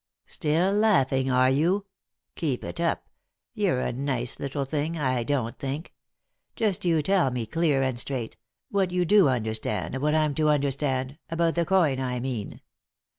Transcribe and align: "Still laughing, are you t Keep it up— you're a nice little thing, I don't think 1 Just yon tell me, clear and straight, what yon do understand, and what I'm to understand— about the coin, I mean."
"Still 0.25 0.71
laughing, 0.71 1.29
are 1.29 1.51
you 1.51 1.81
t 2.35 2.39
Keep 2.39 2.63
it 2.63 2.79
up— 2.79 3.07
you're 3.53 3.81
a 3.81 3.91
nice 3.93 4.39
little 4.39 4.65
thing, 4.65 4.97
I 4.97 5.21
don't 5.23 5.55
think 5.59 5.93
1 6.53 6.53
Just 6.55 6.85
yon 6.85 7.03
tell 7.03 7.29
me, 7.29 7.45
clear 7.45 7.83
and 7.83 7.99
straight, 7.99 8.35
what 8.71 8.89
yon 8.89 9.05
do 9.05 9.29
understand, 9.29 9.93
and 9.93 10.01
what 10.01 10.15
I'm 10.15 10.33
to 10.33 10.49
understand— 10.49 11.19
about 11.29 11.53
the 11.53 11.67
coin, 11.67 11.99
I 12.01 12.19
mean." 12.19 12.61